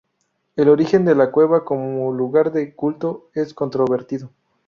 [0.55, 4.31] El origen de la cueva como lugar de culto es controvertido.